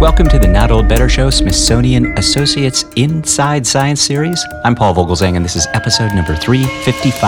[0.00, 4.42] Welcome to the Not Old Better Show Smithsonian Associates Inside Science Series.
[4.64, 7.20] I'm Paul Vogelzang, and this is episode number 355.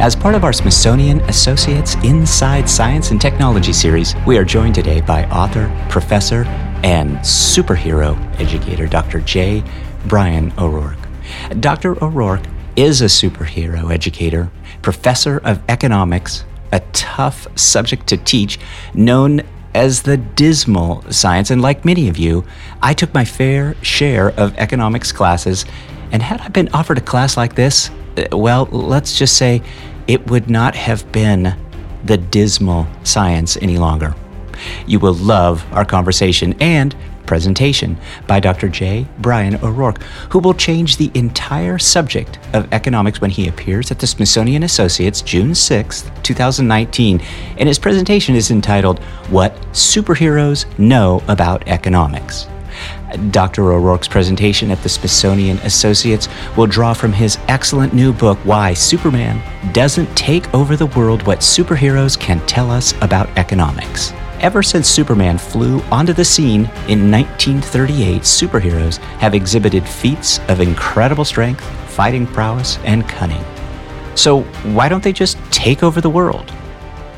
[0.00, 5.00] As part of our Smithsonian Associates Inside Science and Technology series, we are joined today
[5.00, 6.42] by author, professor,
[6.82, 9.20] and superhero educator Dr.
[9.20, 9.62] J.
[10.08, 11.01] Brian O'Roark.
[11.60, 12.02] Dr.
[12.02, 12.44] O'Roark
[12.76, 14.50] is a superhero educator,
[14.80, 18.58] professor of economics, a tough subject to teach,
[18.94, 19.42] known
[19.74, 21.50] as the dismal science.
[21.50, 22.44] And like many of you,
[22.82, 25.64] I took my fair share of economics classes.
[26.12, 29.62] And had I been offered a class like this, uh, well, let's just say
[30.06, 31.56] it would not have been
[32.04, 34.14] the dismal science any longer.
[34.86, 36.94] You will love our conversation and
[37.26, 38.68] presentation by Dr.
[38.68, 39.06] J.
[39.18, 44.06] Brian O'Roark, who will change the entire subject of economics when he appears at the
[44.06, 47.20] Smithsonian Associates June 6, 2019.
[47.58, 48.98] And his presentation is entitled
[49.30, 52.48] What Superheroes Know About Economics.
[53.30, 53.72] Dr.
[53.72, 59.42] O'Roark's presentation at the Smithsonian Associates will draw from his excellent new book, Why Superman
[59.72, 64.12] Doesn't Take Over the World What Superheroes Can Tell Us About Economics.
[64.42, 71.24] Ever since Superman flew onto the scene in 1938, superheroes have exhibited feats of incredible
[71.24, 73.44] strength, fighting prowess, and cunning.
[74.16, 74.40] So,
[74.74, 76.52] why don't they just take over the world?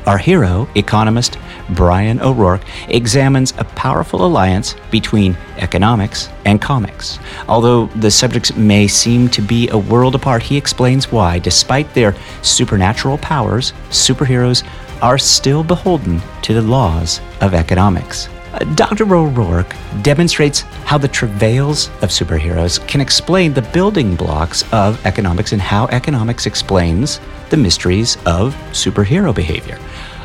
[0.05, 1.39] Our hero, economist
[1.71, 7.17] Brian O'Roark, examines a powerful alliance between economics and comics.
[7.47, 12.13] Although the subjects may seem to be a world apart, he explains why, despite their
[12.43, 14.63] supernatural powers, superheroes
[15.01, 18.29] are still beholden to the laws of economics.
[18.53, 19.03] Uh, Dr.
[19.13, 25.61] O'Roark demonstrates how the travails of superheroes can explain the building blocks of economics and
[25.61, 29.77] how economics explains the mysteries of superhero behavior.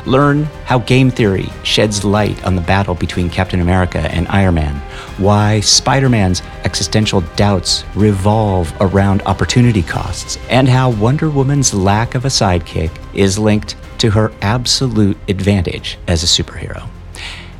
[0.05, 4.75] Learn how game theory sheds light on the battle between Captain America and Iron Man,
[5.17, 12.25] why Spider Man's existential doubts revolve around opportunity costs, and how Wonder Woman's lack of
[12.25, 16.87] a sidekick is linked to her absolute advantage as a superhero.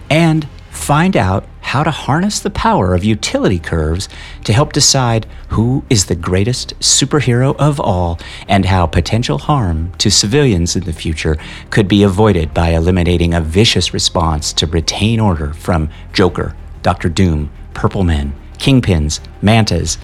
[0.09, 0.47] And
[0.91, 4.09] find out how to harness the power of utility curves
[4.43, 8.19] to help decide who is the greatest superhero of all
[8.49, 11.37] and how potential harm to civilians in the future
[11.69, 17.49] could be avoided by eliminating a vicious response to retain order from Joker, Doctor Doom,
[17.73, 19.97] Purple Men, Kingpins, Mantas,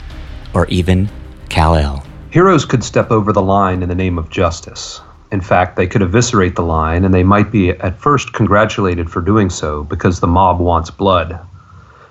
[0.54, 1.10] or even
[1.50, 2.02] Kal-El.
[2.32, 5.02] Heroes could step over the line in the name of justice.
[5.30, 9.22] In fact, they could eviscerate the line, and they might be at first congratulated for
[9.22, 11.40] doing so because the mob wants blood.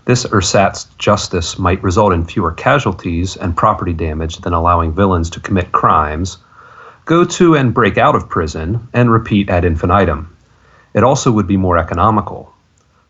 [0.05, 5.41] This ersatz justice might result in fewer casualties and property damage than allowing villains to
[5.41, 6.39] commit crimes,
[7.07, 10.29] go to and break out of prison, and repeat ad infinitum.
[10.95, 12.53] It also would be more economical.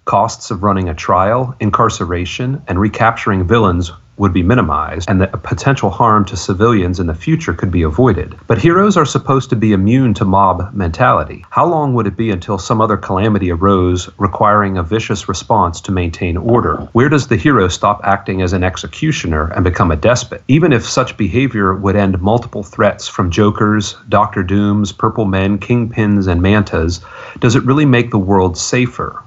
[0.05, 5.91] Costs of running a trial, incarceration, and recapturing villains would be minimized and that potential
[5.91, 8.35] harm to civilians in the future could be avoided.
[8.47, 11.45] But heroes are supposed to be immune to mob mentality.
[11.51, 15.93] How long would it be until some other calamity arose requiring a vicious response to
[15.93, 16.77] maintain order?
[16.93, 20.43] Where does the hero stop acting as an executioner and become a despot?
[20.49, 26.27] Even if such behavior would end multiple threats from Jokers, Doctor Dooms, Purple Men, Kingpins,
[26.29, 27.01] and Mantas,
[27.41, 29.23] does it really make the world safer?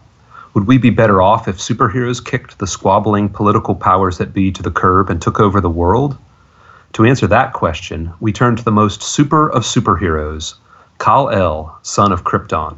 [0.56, 4.64] Would we be better off if superheroes kicked the squabbling political powers that be to
[4.64, 6.18] the curb and took over the world?
[6.94, 10.56] To answer that question, we turn to the most super of superheroes,
[10.98, 12.78] Kal-El, son of Krypton.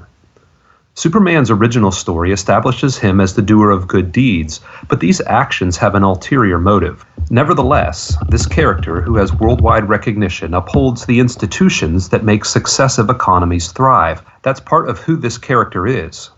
[0.95, 4.59] Superman's original story establishes him as the doer of good deeds,
[4.89, 7.05] but these actions have an ulterior motive.
[7.29, 14.21] Nevertheless, this character, who has worldwide recognition, upholds the institutions that make successive economies thrive.
[14.41, 16.31] That's part of who this character is.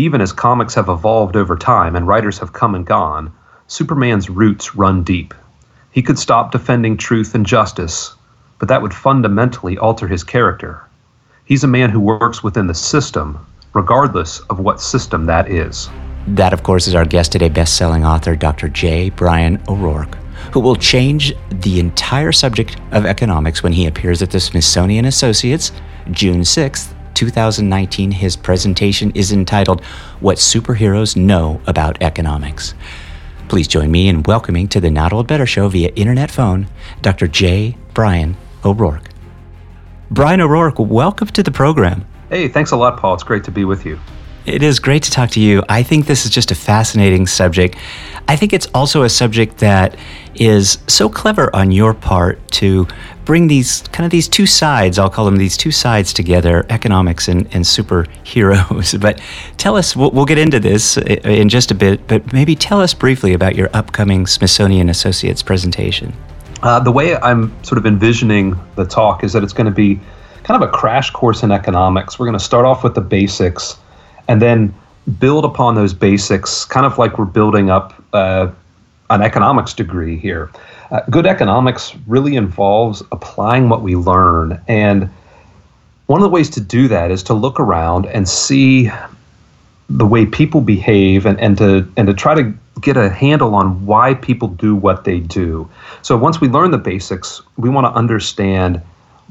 [0.00, 3.30] Even as comics have evolved over time and writers have come and gone,
[3.66, 5.34] Superman's roots run deep.
[5.90, 8.14] He could stop defending truth and justice,
[8.58, 10.82] but that would fundamentally alter his character.
[11.44, 15.90] He's a man who works within the system, regardless of what system that is.
[16.28, 18.70] That, of course, is our guest today, best selling author Dr.
[18.70, 19.10] J.
[19.10, 20.14] Brian O'Roark,
[20.54, 25.72] who will change the entire subject of economics when he appears at the Smithsonian Associates
[26.10, 29.84] June 6th 2019, his presentation is entitled
[30.20, 32.72] What Superheroes Know About Economics.
[33.48, 36.66] Please join me in welcoming to the Not Old Better Show via internet phone
[37.02, 37.28] Dr.
[37.28, 37.76] J.
[37.92, 39.10] Brian O'Roark.
[40.10, 42.06] Brian O'Roark, welcome to the program.
[42.30, 43.12] Hey, thanks a lot, Paul.
[43.12, 44.00] It's great to be with you.
[44.46, 45.62] It is great to talk to you.
[45.68, 47.76] I think this is just a fascinating subject.
[48.26, 49.96] I think it's also a subject that
[50.34, 52.86] is so clever on your part to
[53.26, 57.28] bring these kind of these two sides, I'll call them these two sides together, economics
[57.28, 58.98] and, and superheroes.
[59.00, 59.20] But
[59.56, 62.94] tell us, we'll, we'll get into this in just a bit, but maybe tell us
[62.94, 66.14] briefly about your upcoming Smithsonian Associates presentation.
[66.62, 70.00] Uh, the way I'm sort of envisioning the talk is that it's going to be
[70.44, 72.18] kind of a crash course in economics.
[72.18, 73.76] We're going to start off with the basics
[74.30, 74.72] and then
[75.18, 78.48] build upon those basics, kind of like we're building up uh,
[79.10, 80.48] an economics degree here.
[80.92, 84.62] Uh, good economics really involves applying what we learn.
[84.68, 85.10] And
[86.06, 88.88] one of the ways to do that is to look around and see
[89.88, 93.84] the way people behave and, and to and to try to get a handle on
[93.84, 95.68] why people do what they do.
[96.02, 98.80] So once we learn the basics, we want to understand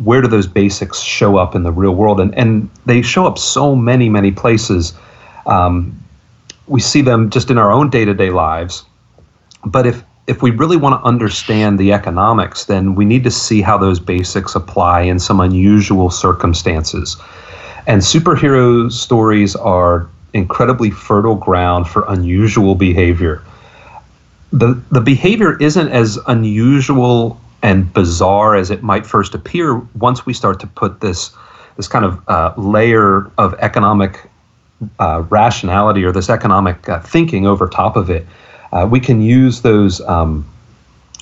[0.04, 3.38] where do those basics show up in the real world, and and they show up
[3.38, 4.94] so many many places.
[5.46, 5.98] Um,
[6.68, 8.84] we see them just in our own day to day lives,
[9.66, 13.62] but if if we really want to understand the economics, then we need to see
[13.62, 17.18] how those basics apply in some unusual circumstances.
[17.88, 23.42] And superhero stories are incredibly fertile ground for unusual behavior.
[24.54, 30.34] The, the behavior isn't as unusual and bizarre as it might first appear once we
[30.34, 31.36] start to put this,
[31.78, 34.30] this kind of uh, layer of economic
[35.00, 38.26] uh, rationality or this economic uh, thinking over top of it.
[38.72, 40.48] Uh, we can use those, um,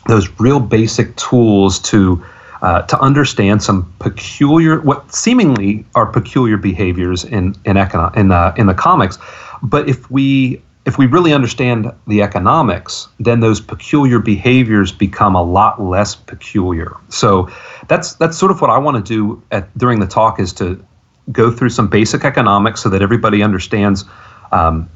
[0.07, 2.23] those real basic tools to
[2.63, 8.65] uh, to understand some peculiar, what seemingly are peculiar behaviors in in econo- in in
[8.65, 9.19] the comics.
[9.61, 15.43] But if we if we really understand the economics, then those peculiar behaviors become a
[15.43, 16.95] lot less peculiar.
[17.09, 17.49] So
[17.89, 20.83] that's that's sort of what I want to do at during the talk is to
[21.29, 24.05] go through some basic economics so that everybody understands
[24.53, 24.89] um,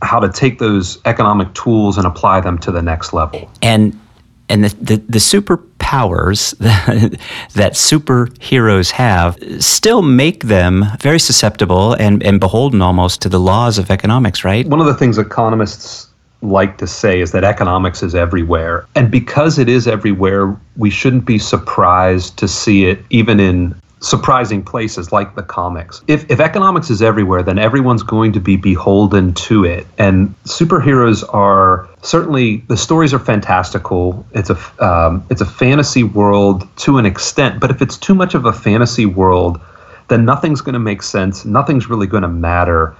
[0.00, 3.50] how to take those economic tools and apply them to the next level.
[3.62, 4.00] And
[4.48, 6.56] and the, the, the superpowers
[7.54, 13.78] that, superheroes have still make them very susceptible and, and beholden almost to the laws
[13.78, 14.66] of economics, right?
[14.66, 16.08] One of the things economists
[16.42, 18.86] like to say is that economics is everywhere.
[18.94, 24.62] And because it is everywhere, we shouldn't be surprised to see it even in surprising
[24.62, 26.02] places like the comics.
[26.08, 29.86] If, if economics is everywhere, then everyone's going to be beholden to it.
[29.96, 34.26] And superheroes are certainly the stories are fantastical.
[34.32, 38.34] It's a um, it's a fantasy world to an extent, but if it's too much
[38.34, 39.60] of a fantasy world,
[40.08, 41.44] then nothing's going to make sense.
[41.44, 42.94] Nothing's really going to matter,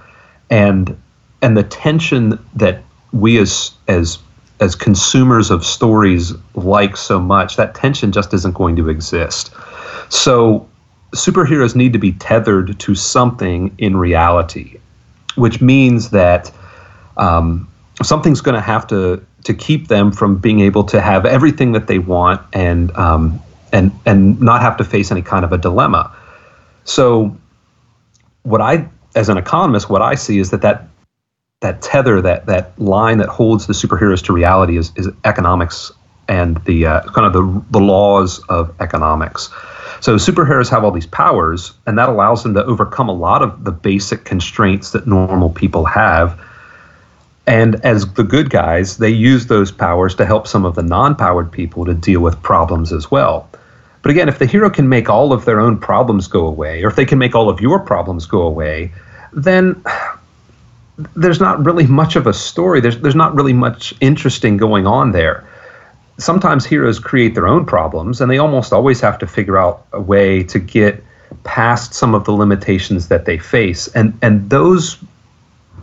[0.49, 0.97] and
[1.41, 4.19] and the tension that we as as
[4.61, 9.53] as consumers of stories like so much, that tension just isn't going to exist.
[10.07, 10.69] So
[11.13, 14.79] superheroes need to be tethered to something in reality,
[15.35, 16.51] which means that
[17.17, 17.67] um,
[18.01, 21.87] something's going to have to to keep them from being able to have everything that
[21.87, 26.15] they want and um, and and not have to face any kind of a dilemma.
[26.85, 27.35] So,
[28.43, 30.87] what I, as an economist, what I see is that that
[31.61, 35.91] that tether, that that line that holds the superheroes to reality is is economics
[36.27, 39.49] and the uh, kind of the the laws of economics.
[39.99, 43.63] So superheroes have all these powers, and that allows them to overcome a lot of
[43.63, 46.39] the basic constraints that normal people have.
[47.47, 51.15] And as the good guys, they use those powers to help some of the non
[51.15, 53.49] powered people to deal with problems as well.
[54.01, 56.89] But again, if the hero can make all of their own problems go away, or
[56.89, 58.91] if they can make all of your problems go away,
[59.31, 59.81] then
[61.15, 62.81] there's not really much of a story.
[62.81, 65.45] There's, there's not really much interesting going on there
[66.17, 70.01] sometimes heroes create their own problems, and they almost always have to figure out a
[70.01, 71.03] way to get
[71.43, 73.87] past some of the limitations that they face.
[73.89, 74.97] And and those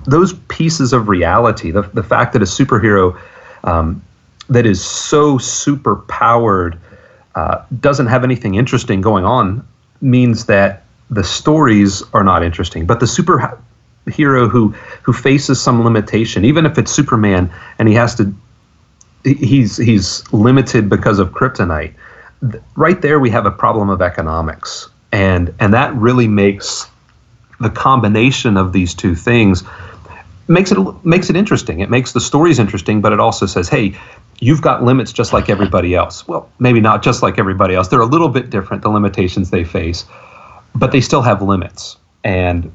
[0.05, 3.19] those pieces of reality, the the fact that a superhero
[3.65, 4.03] um,
[4.49, 6.79] that is so super powered
[7.35, 9.67] uh, doesn't have anything interesting going on,
[10.01, 12.87] means that the stories are not interesting.
[12.87, 13.59] But the super
[14.07, 14.69] hero who
[15.03, 18.35] who faces some limitation, even if it's Superman and he has to
[19.25, 21.95] he's he's limited because of kryptonite.
[22.77, 26.89] Right there, we have a problem of economics, and and that really makes
[27.61, 29.63] the combination of these two things
[30.51, 31.81] makes it makes it interesting.
[31.81, 33.97] It makes the stories interesting, but it also says, hey,
[34.41, 36.27] you've got limits just like everybody else.
[36.27, 37.89] Well, maybe not just like everybody else.
[37.89, 40.05] They're a little bit different, the limitations they face,
[40.75, 41.97] but they still have limits.
[42.25, 42.71] And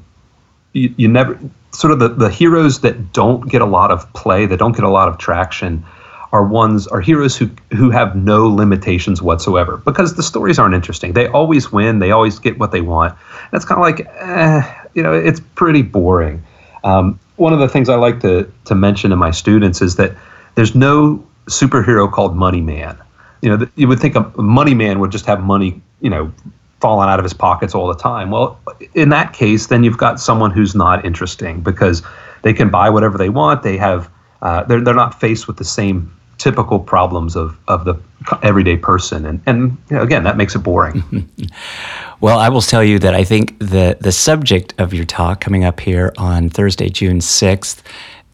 [0.72, 1.38] you, you never
[1.72, 4.84] sort of the, the heroes that don't get a lot of play, that don't get
[4.84, 5.84] a lot of traction,
[6.32, 11.12] are ones are heroes who who have no limitations whatsoever because the stories aren't interesting.
[11.12, 11.98] They always win.
[11.98, 13.12] They always get what they want.
[13.12, 16.42] And it's kind of like, eh, you know, it's pretty boring.
[16.84, 20.16] Um, one of the things I like to to mention to my students is that
[20.54, 22.98] there's no superhero called Money Man.
[23.42, 26.32] You know, you would think a money man would just have money, you know,
[26.80, 28.30] falling out of his pockets all the time.
[28.30, 28.58] Well,
[28.94, 32.02] in that case, then you've got someone who's not interesting because
[32.42, 33.62] they can buy whatever they want.
[33.62, 34.10] They have
[34.42, 37.94] uh, they're they're not faced with the same typical problems of, of the
[38.42, 41.02] everyday person and and you know, again that makes it boring
[42.20, 45.64] well i will tell you that i think the the subject of your talk coming
[45.64, 47.82] up here on thursday june 6th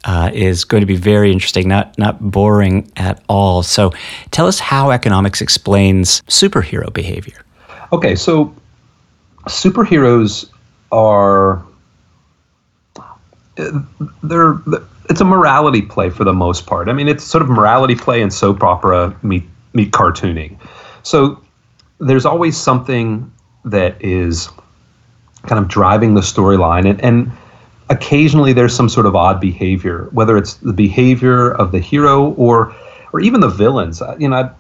[0.05, 3.63] uh, is going to be very interesting, not not boring at all.
[3.63, 3.93] So,
[4.33, 7.45] tell us how economics explains superhero behavior.
[7.93, 8.53] Okay, so
[9.45, 10.51] superheroes
[10.91, 11.63] are
[14.23, 14.61] they're
[15.13, 16.89] it's a morality play for the most part.
[16.89, 20.59] I mean, it's sort of morality play and soap opera meet meet cartooning.
[21.03, 21.39] So
[21.99, 23.31] there's always something
[23.67, 24.49] that is
[25.47, 27.33] kind of driving the storyline and, and
[27.91, 32.75] occasionally there's some sort of odd behavior, whether it's the behavior of the hero or
[33.13, 34.01] or even the villains.
[34.01, 34.51] Uh, you know, I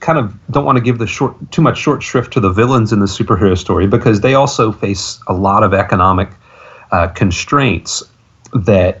[0.00, 2.92] kind of don't want to give the short too much short shrift to the villains
[2.92, 6.28] in the superhero story because they also face a lot of economic
[6.90, 8.02] uh, constraints
[8.52, 9.00] that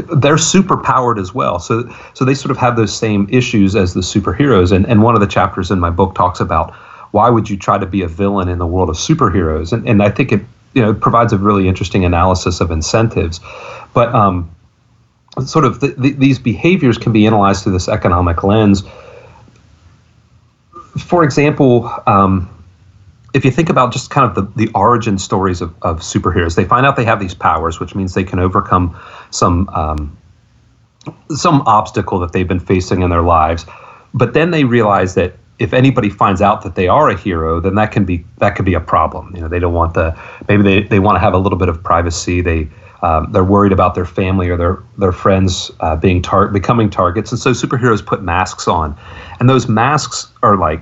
[0.00, 1.58] they're super powered as well.
[1.58, 4.72] So so they sort of have those same issues as the superheroes.
[4.72, 6.74] And and one of the chapters in my book talks about
[7.12, 9.72] why would you try to be a villain in the world of superheroes?
[9.72, 10.42] And and I think it
[10.74, 13.40] you know provides a really interesting analysis of incentives.
[13.94, 14.50] But um,
[15.44, 18.82] sort of the, the, these behaviors can be analyzed through this economic lens.
[20.98, 22.48] For example, um,
[23.36, 26.64] if you think about just kind of the, the origin stories of, of superheroes, they
[26.64, 28.98] find out they have these powers, which means they can overcome
[29.30, 30.16] some um,
[31.28, 33.66] some obstacle that they've been facing in their lives.
[34.14, 37.74] But then they realize that if anybody finds out that they are a hero, then
[37.74, 39.34] that can be that could be a problem.
[39.36, 41.68] You know, they don't want the maybe they, they want to have a little bit
[41.68, 42.40] of privacy.
[42.40, 42.68] They
[43.02, 47.32] um, they're worried about their family or their their friends uh, being tar- becoming targets,
[47.32, 48.96] and so superheroes put masks on,
[49.40, 50.80] and those masks are like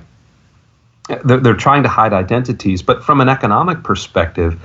[1.23, 4.59] they're, they're trying to hide identities, but from an economic perspective,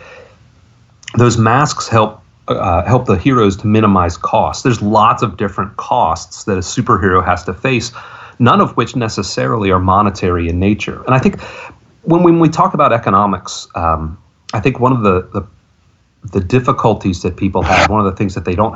[1.17, 4.63] those masks help uh, help the heroes to minimize costs.
[4.63, 7.93] There's lots of different costs that a superhero has to face,
[8.39, 11.03] none of which necessarily are monetary in nature.
[11.05, 11.41] And I think
[12.03, 14.19] when, when we talk about economics, um,
[14.53, 15.47] I think one of the, the
[16.33, 18.75] the difficulties that people have, one of the things that they don't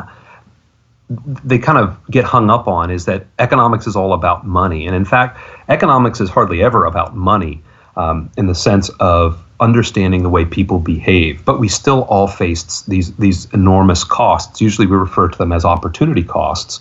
[1.10, 4.86] they kind of get hung up on is that economics is all about money.
[4.86, 7.62] And in fact, economics is hardly ever about money
[7.96, 11.44] um, in the sense of understanding the way people behave.
[11.44, 14.60] But we still all face these, these enormous costs.
[14.60, 16.80] Usually we refer to them as opportunity costs.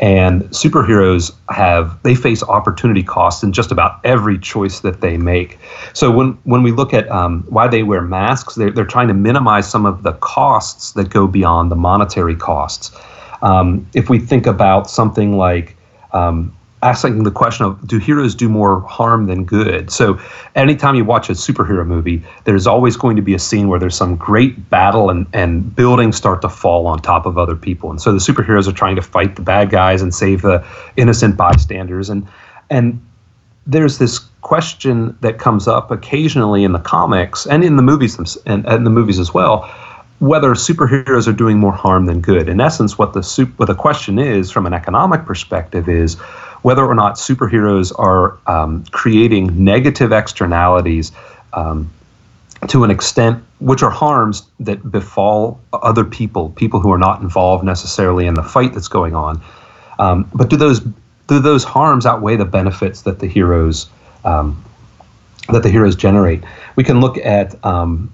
[0.00, 5.58] And superheroes have, they face opportunity costs in just about every choice that they make.
[5.92, 9.14] So when, when we look at um, why they wear masks, they're, they're trying to
[9.14, 12.90] minimize some of the costs that go beyond the monetary costs.
[13.44, 15.76] Um, if we think about something like
[16.12, 19.90] um, asking the question of do heroes do more harm than good?
[19.90, 20.18] So,
[20.54, 23.96] anytime you watch a superhero movie, there's always going to be a scene where there's
[23.96, 27.90] some great battle and, and buildings start to fall on top of other people.
[27.90, 31.36] And so the superheroes are trying to fight the bad guys and save the innocent
[31.36, 32.08] bystanders.
[32.08, 32.26] And,
[32.70, 33.00] and
[33.66, 38.66] there's this question that comes up occasionally in the comics and in the movies and,
[38.66, 39.70] and the movies as well
[40.24, 42.48] whether superheroes are doing more harm than good.
[42.48, 43.22] In essence, what the
[43.58, 46.14] what the question is from an economic perspective is
[46.62, 51.12] whether or not superheroes are um, creating negative externalities
[51.52, 51.90] um,
[52.68, 57.62] to an extent which are harms that befall other people, people who are not involved
[57.64, 59.42] necessarily in the fight that's going on.
[59.98, 60.80] Um, but do those
[61.26, 63.88] do those harms outweigh the benefits that the heroes
[64.24, 64.62] um,
[65.50, 66.42] that the heroes generate?
[66.76, 68.10] We can look at, um,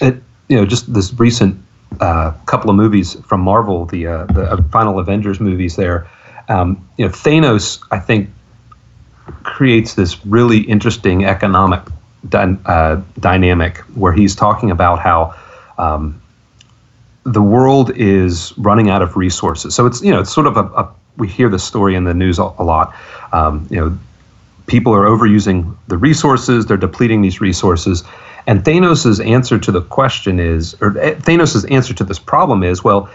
[0.00, 0.16] at
[0.48, 1.58] you know just this recent
[2.00, 5.76] uh, couple of movies from Marvel, the uh, the uh, final Avengers movies.
[5.76, 6.06] There,
[6.48, 8.30] um, you know, Thanos, I think,
[9.42, 11.82] creates this really interesting economic
[12.28, 15.34] dy- uh, dynamic where he's talking about how.
[15.78, 16.22] Um,
[17.24, 20.60] the world is running out of resources, so it's you know it's sort of a,
[20.60, 22.94] a we hear this story in the news a, a lot.
[23.32, 23.98] Um, you know,
[24.68, 28.04] people are overusing the resources; they're depleting these resources,
[28.46, 32.84] and Thanos' answer to the question is, or eh, Thanos' answer to this problem is,
[32.84, 33.08] well,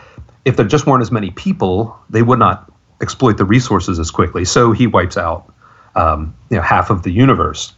[0.44, 2.70] if there just weren't as many people, they would not
[3.02, 4.44] exploit the resources as quickly.
[4.44, 5.52] So he wipes out,
[5.96, 7.74] um, you know, half of the universe,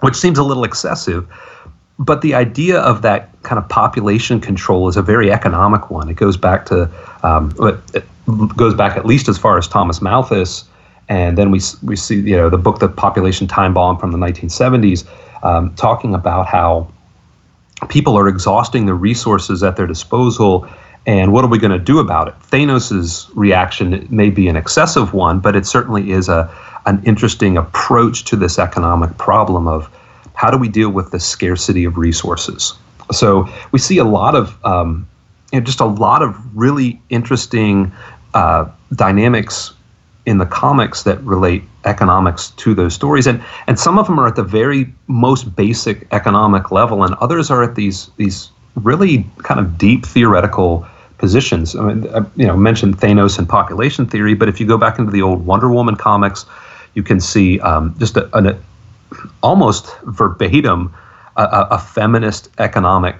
[0.00, 1.28] which seems a little excessive.
[1.98, 6.08] But the idea of that kind of population control is a very economic one.
[6.08, 6.90] It goes back to,
[7.22, 7.54] um,
[7.92, 8.04] it
[8.56, 10.64] goes back at least as far as Thomas Malthus,
[11.08, 14.18] and then we we see, you know, the book, The Population Time Bomb from the
[14.18, 15.08] 1970s
[15.42, 16.88] um, talking about how
[17.88, 20.68] people are exhausting the resources at their disposal.
[21.06, 22.34] And what are we going to do about it?
[22.42, 26.52] Thanos's reaction may be an excessive one, but it certainly is a
[26.86, 29.90] an interesting approach to this economic problem of
[30.32, 32.72] how do we deal with the scarcity of resources.
[33.12, 35.06] So we see a lot of um,
[35.52, 37.92] you know, just a lot of really interesting
[38.32, 39.72] uh, dynamics
[40.28, 44.26] in the comics that relate economics to those stories and and some of them are
[44.26, 49.58] at the very most basic economic level and others are at these these really kind
[49.58, 54.48] of deep theoretical positions i mean I, you know mentioned thanos and population theory but
[54.48, 56.44] if you go back into the old wonder woman comics
[56.94, 58.58] you can see um, just a, an, a,
[59.42, 60.92] almost verbatim
[61.36, 63.16] a, a feminist economic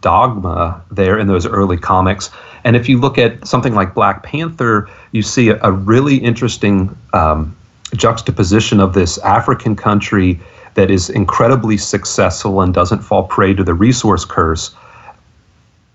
[0.00, 2.30] dogma there in those early comics.
[2.66, 6.96] And if you look at something like Black Panther, you see a, a really interesting
[7.12, 7.56] um,
[7.94, 10.40] juxtaposition of this African country
[10.74, 14.74] that is incredibly successful and doesn't fall prey to the resource curse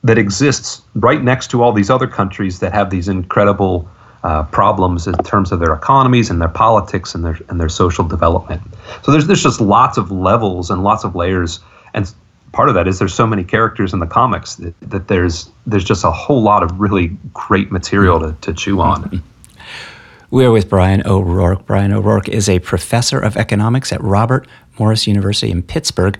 [0.06, 3.86] that exists right next to all these other countries that have these incredible
[4.24, 8.08] uh, problems in terms of their economies and their politics and their and their social
[8.08, 8.62] development.
[9.04, 11.60] So there's there's just lots of levels and lots of layers
[11.94, 12.12] and
[12.52, 15.84] part of that is there's so many characters in the comics that, that there's there's
[15.84, 19.24] just a whole lot of really great material to, to chew on.
[20.34, 21.66] We are with Brian O'Roark.
[21.66, 24.48] Brian O'Roark is a professor of economics at Robert
[24.80, 26.18] Morris University in Pittsburgh.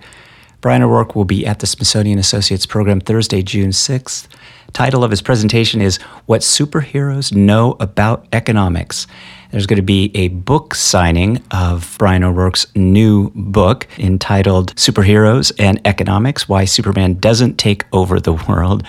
[0.60, 4.28] Brian O'Roark will be at the Smithsonian Associates program Thursday, June 6th.
[4.74, 5.96] Title of his presentation is
[6.26, 9.06] What Superheroes Know About Economics.
[9.52, 15.78] There's going to be a book signing of Brian O'Roark's new book entitled Superheroes and
[15.86, 18.82] Economics Why Superman Doesn't Take Over the World.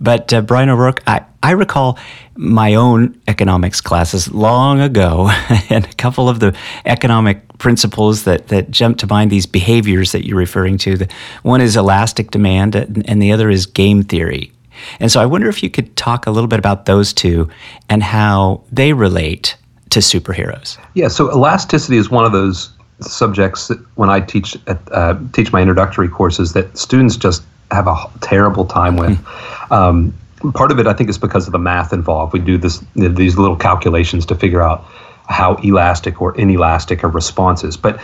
[0.00, 1.98] But uh, Brian O'Roark, I, I recall
[2.34, 5.28] my own economics classes long ago,
[5.68, 6.56] and a couple of the
[6.86, 10.96] economic principles that, that jump to mind, these behaviors that you're referring to.
[10.96, 11.08] The,
[11.42, 14.50] one is elastic demand, and the other is game theory.
[14.98, 17.50] And so I wonder if you could talk a little bit about those two
[17.90, 19.56] and how they relate
[19.90, 20.78] to superheroes?
[20.94, 25.52] Yeah, so elasticity is one of those subjects that when I teach at, uh, teach
[25.52, 29.18] my introductory courses that students just have a terrible time with.
[29.18, 29.72] Hmm.
[29.72, 30.14] um,
[30.54, 32.32] part of it, I think, is because of the math involved.
[32.32, 34.84] We do this these little calculations to figure out
[35.28, 37.76] how elastic or inelastic a response is.
[37.76, 38.00] But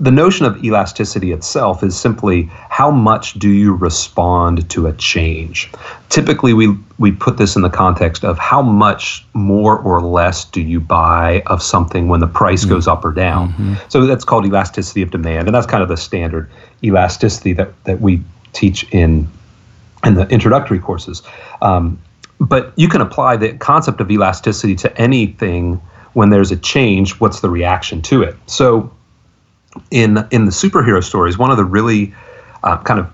[0.00, 5.70] the notion of elasticity itself is simply how much do you respond to a change.
[6.08, 10.60] Typically, we we put this in the context of how much more or less do
[10.60, 12.74] you buy of something when the price mm-hmm.
[12.74, 13.48] goes up or down.
[13.50, 13.74] Mm-hmm.
[13.88, 16.48] So that's called elasticity of demand, and that's kind of the standard
[16.84, 19.28] elasticity that that we teach in
[20.04, 21.22] in the introductory courses.
[21.60, 21.98] Um,
[22.40, 25.80] but you can apply the concept of elasticity to anything
[26.14, 28.36] when there's a change, what's the reaction to it?
[28.46, 28.92] So,
[29.90, 32.14] in in the superhero stories, one of the really
[32.62, 33.10] uh, kind of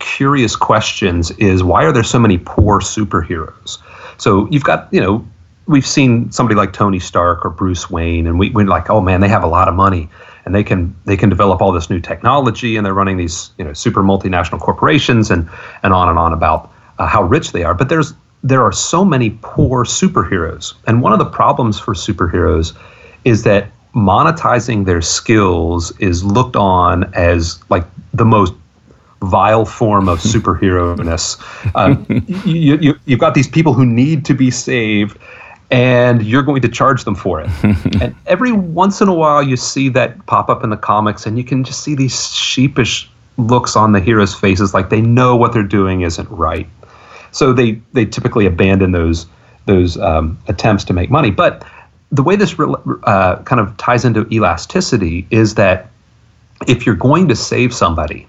[0.00, 3.78] curious questions is why are there so many poor superheroes?
[4.16, 5.26] So you've got you know
[5.66, 9.20] we've seen somebody like Tony Stark or Bruce Wayne, and we, we're like, oh man,
[9.20, 10.10] they have a lot of money
[10.44, 13.64] and they can they can develop all this new technology, and they're running these you
[13.64, 15.48] know super multinational corporations, and
[15.82, 17.74] and on and on about uh, how rich they are.
[17.74, 18.12] But there's
[18.44, 20.74] there are so many poor superheroes.
[20.86, 22.76] And one of the problems for superheroes
[23.24, 28.52] is that monetizing their skills is looked on as like the most
[29.22, 31.38] vile form of superhero-ness.
[31.74, 32.04] Um,
[32.44, 35.16] you, you, you've got these people who need to be saved,
[35.70, 37.48] and you're going to charge them for it.
[38.02, 41.38] and every once in a while, you see that pop up in the comics, and
[41.38, 45.54] you can just see these sheepish looks on the heroes' faces like they know what
[45.54, 46.68] they're doing isn't right.
[47.34, 49.26] So they they typically abandon those
[49.66, 51.30] those um, attempts to make money.
[51.30, 51.64] But
[52.12, 55.90] the way this uh, kind of ties into elasticity is that
[56.68, 58.26] if you're going to save somebody,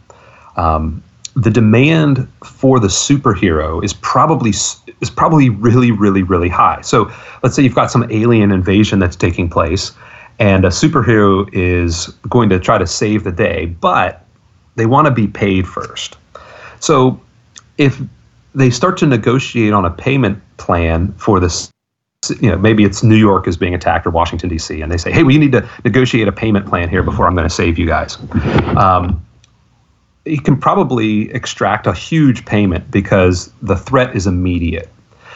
[0.55, 1.03] um,
[1.35, 6.81] the demand for the superhero is probably is probably really really really high.
[6.81, 7.11] So
[7.43, 9.91] let's say you've got some alien invasion that's taking place,
[10.39, 14.25] and a superhero is going to try to save the day, but
[14.77, 16.17] they want to be paid first.
[16.79, 17.21] So
[17.77, 18.01] if
[18.55, 21.71] they start to negotiate on a payment plan for this
[22.39, 25.11] you know maybe it's new york is being attacked or washington d.c and they say
[25.11, 27.85] hey we need to negotiate a payment plan here before i'm going to save you
[27.85, 28.17] guys
[28.77, 29.23] um,
[30.25, 34.89] you can probably extract a huge payment because the threat is immediate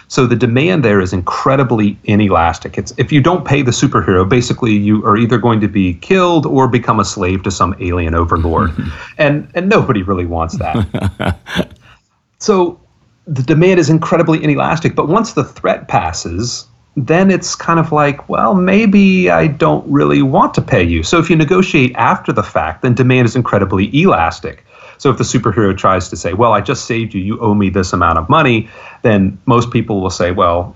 [0.09, 2.79] so the demand there is incredibly inelastic.
[2.79, 6.47] It's if you don't pay the superhero, basically you are either going to be killed
[6.47, 8.71] or become a slave to some alien overlord.
[9.19, 11.69] and and nobody really wants that.
[12.39, 12.81] so
[13.29, 14.95] the demand is incredibly inelastic.
[14.95, 16.65] But once the threat passes,
[16.97, 21.03] then it's kind of like, well, maybe I don't really want to pay you.
[21.03, 24.65] So if you negotiate after the fact, then demand is incredibly elastic.
[24.97, 27.21] So if the superhero tries to say, "Well, I just saved you.
[27.21, 28.67] You owe me this amount of money,"
[29.01, 30.75] then most people will say, "Well."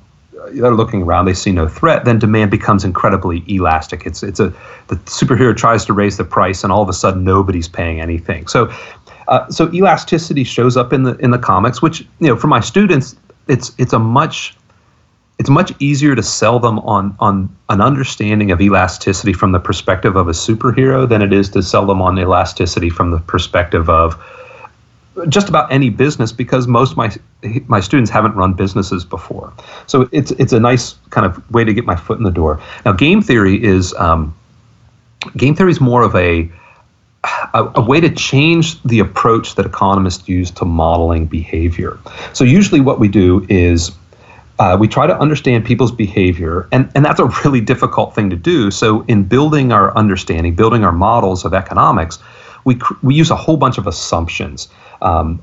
[0.51, 2.03] They're looking around; they see no threat.
[2.03, 4.05] Then demand becomes incredibly elastic.
[4.05, 4.53] It's it's a
[4.87, 8.47] the superhero tries to raise the price, and all of a sudden nobody's paying anything.
[8.47, 8.69] So,
[9.27, 12.59] uh, so elasticity shows up in the in the comics, which you know for my
[12.59, 13.15] students,
[13.47, 14.55] it's it's a much
[15.39, 20.15] it's much easier to sell them on on an understanding of elasticity from the perspective
[20.15, 24.21] of a superhero than it is to sell them on elasticity from the perspective of
[25.29, 27.13] just about any business because most my
[27.67, 29.53] my students haven't run businesses before.
[29.87, 32.61] So it's it's a nice kind of way to get my foot in the door.
[32.85, 34.35] Now, game theory is um,
[35.37, 36.49] game theory is more of a,
[37.53, 41.97] a a way to change the approach that economists use to modeling behavior.
[42.33, 43.91] So usually, what we do is
[44.59, 48.35] uh, we try to understand people's behavior, and, and that's a really difficult thing to
[48.35, 48.71] do.
[48.71, 52.19] So, in building our understanding, building our models of economics,
[52.65, 54.67] we, we use a whole bunch of assumptions.
[55.01, 55.41] Um,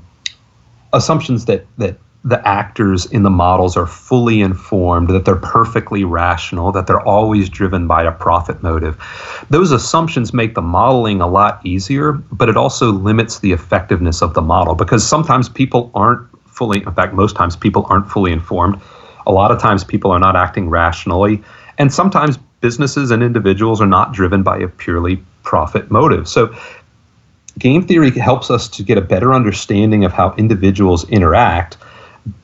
[0.93, 6.71] assumptions that, that the actors in the models are fully informed, that they're perfectly rational,
[6.71, 8.95] that they're always driven by a profit motive.
[9.49, 14.35] Those assumptions make the modeling a lot easier, but it also limits the effectiveness of
[14.35, 18.79] the model because sometimes people aren't fully, in fact, most times people aren't fully informed
[19.25, 21.43] a lot of times people are not acting rationally,
[21.77, 26.27] and sometimes businesses and individuals are not driven by a purely profit motive.
[26.27, 26.55] So,
[27.59, 31.77] game theory helps us to get a better understanding of how individuals interact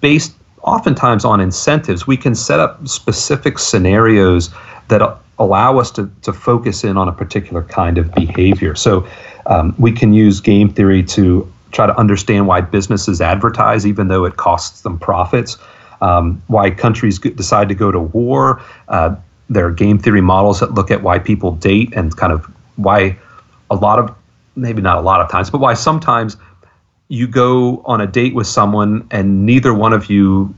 [0.02, 2.08] based oftentimes on incentives.
[2.08, 4.50] We can set up specific scenarios
[4.90, 8.76] that allow us to, to focus in on a particular kind of behavior.
[8.76, 9.08] So,
[9.46, 14.26] um, we can use game theory to try to understand why businesses advertise even though
[14.26, 15.58] it costs them profits
[16.02, 18.62] um, why countries decide to go to war.
[18.88, 19.16] Uh,
[19.50, 23.18] there are game theory models that look at why people date and kind of why
[23.70, 24.14] a lot of,
[24.56, 26.38] maybe not a lot of times, but why sometimes
[27.10, 30.54] you go on a date with someone and neither one of you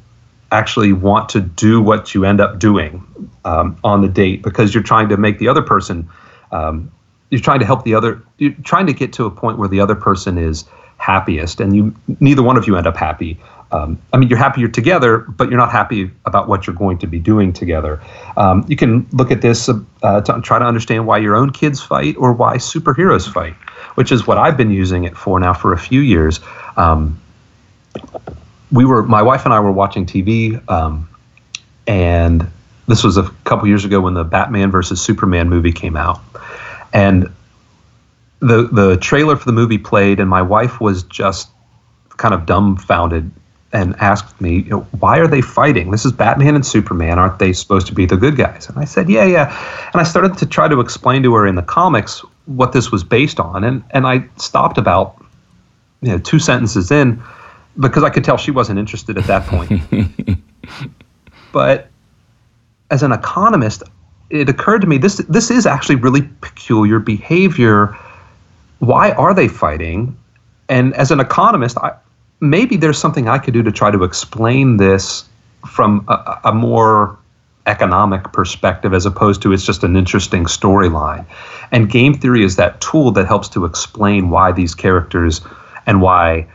[0.51, 3.05] actually want to do what you end up doing
[3.45, 6.09] um, on the date because you're trying to make the other person
[6.51, 6.91] um,
[7.29, 9.79] you're trying to help the other you're trying to get to a point where the
[9.79, 10.65] other person is
[10.97, 13.39] happiest and you neither one of you end up happy
[13.71, 17.07] um, I mean, you're happier together, but you're not happy about what you're going to
[17.07, 18.01] be doing together.
[18.35, 21.81] Um, you can look at this uh, to try to understand why your own kids
[21.81, 23.53] fight or why superheroes fight,
[23.95, 26.39] which is what I've been using it for now for a few years.
[26.77, 27.19] Um,
[28.71, 31.07] we were, my wife and I were watching TV, um,
[31.85, 32.47] and
[32.87, 36.21] this was a couple years ago when the Batman versus Superman movie came out,
[36.91, 37.31] and
[38.39, 41.49] the the trailer for the movie played, and my wife was just
[42.17, 43.31] kind of dumbfounded
[43.71, 45.91] and asked me, you know, why are they fighting?
[45.91, 47.19] This is Batman and Superman.
[47.19, 48.67] Aren't they supposed to be the good guys?
[48.67, 49.47] And I said, yeah, yeah.
[49.93, 53.03] And I started to try to explain to her in the comics what this was
[53.03, 53.63] based on.
[53.63, 55.23] And, and I stopped about
[56.01, 57.21] you know, two sentences in
[57.79, 59.81] because I could tell she wasn't interested at that point.
[61.51, 61.89] but
[62.89, 63.83] as an economist,
[64.29, 67.95] it occurred to me this this is actually really peculiar behavior.
[68.79, 70.17] Why are they fighting?
[70.67, 71.93] And as an economist, I,
[72.39, 75.25] maybe there's something I could do to try to explain this
[75.67, 77.17] from a, a more
[77.65, 81.25] economic perspective as opposed to it's just an interesting storyline.
[81.71, 85.41] And game theory is that tool that helps to explain why these characters
[85.85, 86.47] and why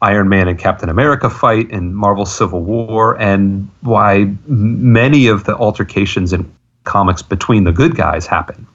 [0.00, 5.56] Iron Man and Captain America fight in Marvel Civil War and why many of the
[5.56, 6.50] altercations in
[6.84, 8.66] comics between the good guys happen.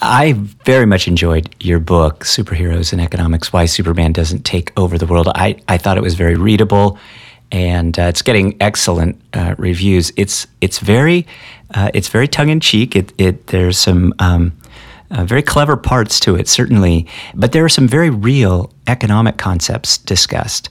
[0.00, 0.32] I
[0.64, 5.28] very much enjoyed your book, Superheroes and Economics Why Superman Doesn't Take Over the World.
[5.34, 6.98] I, I thought it was very readable
[7.52, 10.10] and uh, it's getting excellent uh, reviews.
[10.16, 11.26] It's it's very
[11.74, 12.96] uh, it's very tongue in cheek.
[12.96, 14.56] It, it there's some um,
[15.10, 19.98] uh, very clever parts to it, certainly, but there are some very real economic concepts
[19.98, 20.70] discussed.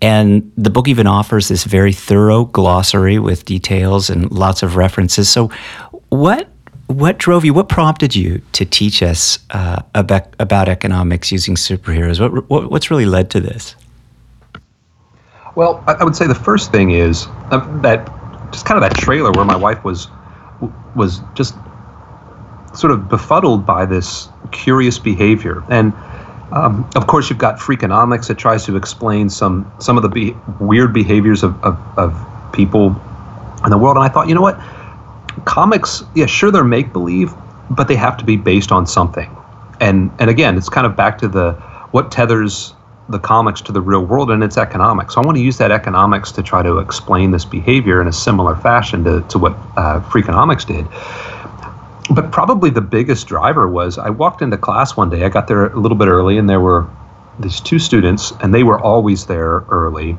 [0.00, 5.28] And the book even offers this very thorough glossary with details and lots of references.
[5.28, 5.50] So,
[6.08, 6.48] what
[6.90, 7.54] what drove you?
[7.54, 12.20] What prompted you to teach us uh, about, about economics using superheroes?
[12.20, 13.76] What, what, what's really led to this?
[15.54, 18.06] Well, I, would say the first thing is uh, that
[18.52, 20.08] just kind of that trailer where my wife was
[20.94, 21.54] was just
[22.74, 25.92] sort of befuddled by this curious behavior, and
[26.52, 30.36] um, of course you've got Freakonomics that tries to explain some some of the be-
[30.60, 33.00] weird behaviors of, of, of people
[33.64, 33.96] in the world.
[33.96, 34.58] And I thought, you know what?
[35.44, 37.32] Comics, yeah, sure they're make believe,
[37.70, 39.34] but they have to be based on something.
[39.80, 41.52] And and again, it's kind of back to the
[41.92, 42.74] what tethers
[43.10, 45.14] the comics to the real world and it's economics.
[45.14, 48.12] So I want to use that economics to try to explain this behavior in a
[48.12, 50.86] similar fashion to, to what uh, Freakonomics did.
[52.14, 55.24] But probably the biggest driver was I walked into class one day.
[55.24, 56.88] I got there a little bit early, and there were
[57.38, 60.18] these two students, and they were always there early.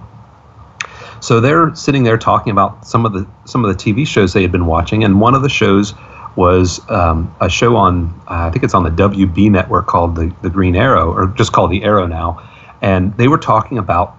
[1.21, 4.41] So they're sitting there talking about some of the some of the TV shows they
[4.41, 5.93] had been watching, and one of the shows
[6.35, 10.33] was um, a show on uh, I think it's on the WB network called the
[10.41, 12.41] the Green Arrow, or just called the Arrow now,
[12.81, 14.17] and they were talking about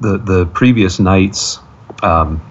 [0.00, 1.58] the the previous night's
[2.02, 2.42] um,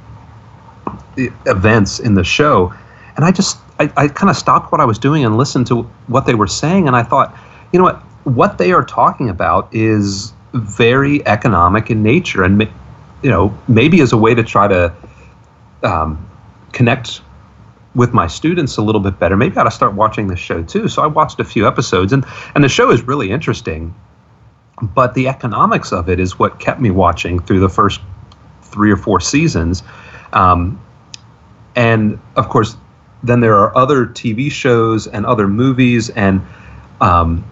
[1.46, 2.74] events in the show,
[3.16, 5.84] and I just I, I kind of stopped what I was doing and listened to
[6.08, 7.38] what they were saying, and I thought,
[7.72, 12.58] you know what, what they are talking about is very economic in nature, and
[13.22, 14.94] you know maybe as a way to try to
[15.84, 16.30] um,
[16.72, 17.22] connect
[17.96, 19.36] with my students a little bit better.
[19.36, 20.88] Maybe I ought to start watching this show too.
[20.88, 22.26] So I watched a few episodes, and
[22.56, 23.94] and the show is really interesting.
[24.82, 28.00] But the economics of it is what kept me watching through the first
[28.62, 29.82] three or four seasons.
[30.34, 30.80] Um,
[31.76, 32.78] and of course,
[33.24, 36.46] then there are other TV shows and other movies and
[37.02, 37.44] um,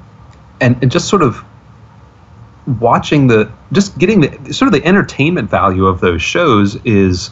[0.62, 1.43] and and just sort of
[2.80, 7.30] watching the just getting the sort of the entertainment value of those shows is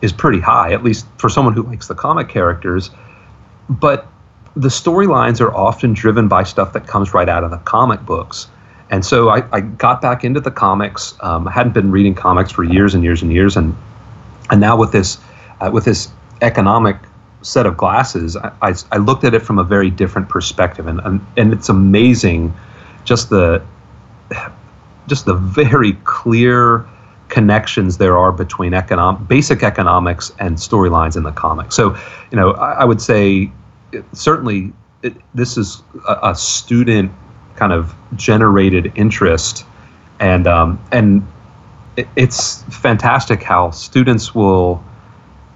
[0.00, 2.90] is pretty high, at least for someone who likes the comic characters.
[3.68, 4.08] But
[4.56, 8.48] the storylines are often driven by stuff that comes right out of the comic books.
[8.90, 11.14] And so I, I got back into the comics.
[11.20, 13.74] Um, I hadn't been reading comics for years and years and years, and
[14.50, 15.18] and now with this
[15.60, 16.08] uh, with this
[16.42, 16.96] economic
[17.40, 21.00] set of glasses, I, I, I, looked at it from a very different perspective, and,
[21.04, 22.52] and and it's amazing,
[23.04, 23.62] just the
[25.06, 26.86] just the very clear
[27.32, 31.74] connections there are between economic basic economics and storylines in the comics.
[31.74, 31.96] So,
[32.30, 33.50] you know, I, I would say
[33.92, 34.70] it, certainly
[35.02, 37.10] it, this is a, a, student
[37.56, 39.64] kind of generated interest,
[40.20, 41.26] and um, and
[41.96, 44.84] it, it's fantastic how students will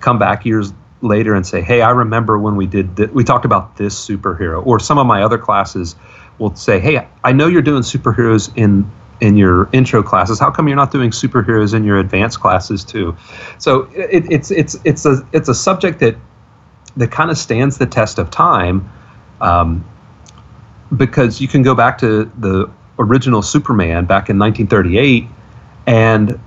[0.01, 3.45] come back years later and say, "Hey, I remember when we did th- we talked
[3.45, 5.95] about this superhero," or some of my other classes
[6.39, 10.39] will say, "Hey, I know you're doing superheroes in in your intro classes.
[10.39, 13.17] How come you're not doing superheroes in your advanced classes too?"
[13.59, 16.17] So it, it's it's it's a it's a subject that
[16.97, 18.91] that kind of stands the test of time,
[19.41, 19.85] um,
[20.97, 25.27] because you can go back to the original Superman back in 1938,
[25.87, 26.41] and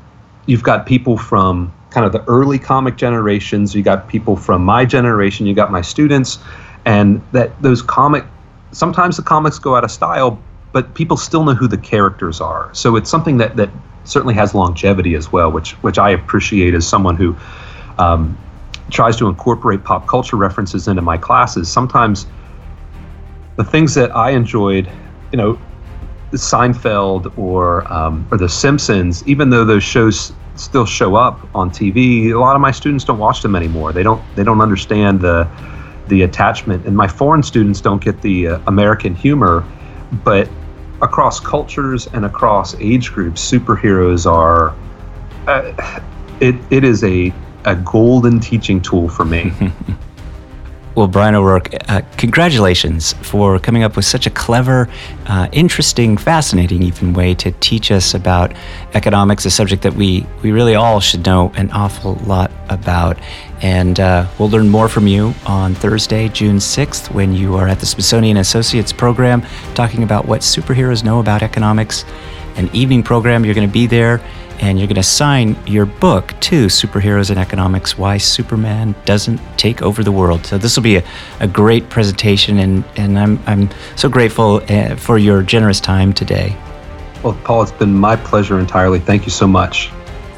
[0.46, 3.76] you've got people from kind of the early comic generations.
[3.76, 5.46] You got people from my generation.
[5.46, 6.40] You got my students,
[6.86, 8.26] and that those comic.
[8.72, 10.40] Sometimes the comics go out of style,
[10.72, 12.70] but people still know who the characters are.
[12.74, 13.70] So it's something that that
[14.04, 17.38] certainly has longevity as well, which which I appreciate as someone who
[17.98, 18.38] um,
[18.90, 21.72] tries to incorporate pop culture references into my classes.
[21.72, 22.26] Sometimes
[23.56, 24.90] the things that I enjoyed,
[25.32, 25.60] you know,
[26.34, 32.32] Seinfeld or um, or The Simpsons, even though those shows still show up on TV.
[32.32, 33.94] A lot of my students don't watch them anymore.
[33.94, 35.50] They don't they don't understand the
[36.08, 39.66] the attachment, and my foreign students don't get the uh, American humor.
[40.12, 40.50] But
[41.02, 44.76] across cultures and across age groups, superheroes are
[45.48, 46.02] uh,
[46.40, 47.34] it it is a
[47.66, 49.52] a golden teaching tool for me.
[50.96, 54.90] Well, Brian O'Roark, uh, congratulations for coming up with such a clever,
[55.28, 58.54] uh, interesting, fascinating, even way to teach us about
[58.96, 63.20] economics, a subject that we, we really all should know an awful lot about.
[63.62, 67.80] And uh, we'll learn more from you on Thursday, June 6th, when you are at
[67.80, 72.04] the Smithsonian Associates program talking about what superheroes know about economics.
[72.60, 74.20] An evening program, you're going to be there
[74.60, 79.82] and you're going to sign your book to Superheroes and Economics Why Superman Doesn't Take
[79.82, 80.46] Over the World.
[80.46, 81.04] So, this will be a,
[81.40, 86.54] a great presentation, and, and I'm, I'm so grateful uh, for your generous time today.
[87.24, 89.00] Well, Paul, it's been my pleasure entirely.
[89.00, 89.90] Thank you so much.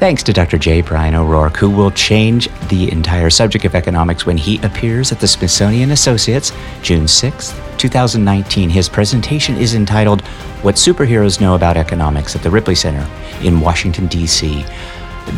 [0.02, 0.58] Thanks to Dr.
[0.58, 0.80] J.
[0.80, 5.28] Brian O'Roark, who will change the entire subject of economics when he appears at the
[5.28, 6.50] Smithsonian Associates
[6.82, 8.68] June 6th, 2019.
[8.68, 10.22] His presentation is entitled
[10.62, 13.08] What Superheroes Know About Economics at the Ripley Center
[13.46, 14.66] in Washington, D.C.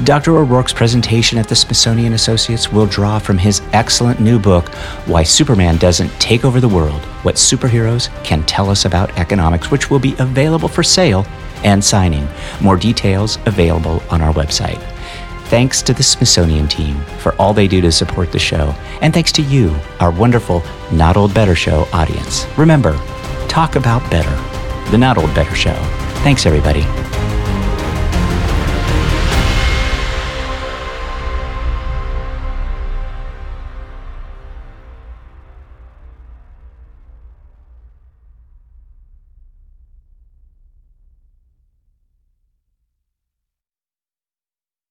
[0.05, 0.39] Dr.
[0.39, 4.71] O'Roark's presentation at the Smithsonian Associates will draw from his excellent new book,
[5.05, 9.91] Why Superman Doesn't Take Over the World What Superheroes Can Tell Us About Economics, which
[9.91, 11.27] will be available for sale
[11.65, 12.29] and signing.
[12.61, 14.83] More details available on our website.
[15.49, 19.33] Thanks to the Smithsonian team for all they do to support the show, and thanks
[19.33, 22.47] to you, our wonderful Not Old Better Show audience.
[22.57, 22.97] Remember,
[23.49, 24.35] talk about better.
[24.91, 25.75] The Not Old Better Show.
[26.23, 26.85] Thanks, everybody.